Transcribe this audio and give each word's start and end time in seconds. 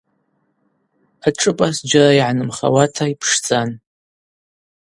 Ашӏыпӏа 1.27 1.67
зджьара 1.75 2.11
йгӏанымхауата 2.17 3.05
йпшдзан. 3.13 3.69